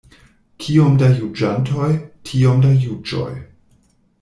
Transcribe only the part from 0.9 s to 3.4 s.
da juĝantoj, tiom da juĝoj.